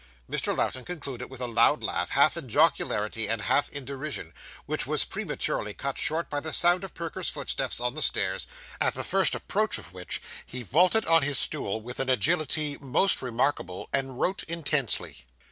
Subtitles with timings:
[0.27, 0.57] Mr.
[0.57, 4.33] Lowten concluded with a loud laugh, half in jocularity, and half in derision,
[4.65, 8.47] which was prematurely cut short by the sound of Perker's footsteps on the stairs,
[8.79, 13.21] at the first approach of which, he vaulted on his stool with an agility most
[13.21, 15.23] remarkable, and wrote intensely.